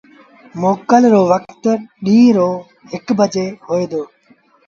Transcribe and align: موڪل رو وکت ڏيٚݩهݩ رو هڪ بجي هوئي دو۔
موڪل 0.61 1.03
رو 1.13 1.21
وکت 1.31 1.63
ڏيٚݩهݩ 2.05 2.35
رو 2.37 2.49
هڪ 2.91 3.05
بجي 3.19 3.47
هوئي 3.67 3.85
دو۔ 3.91 4.01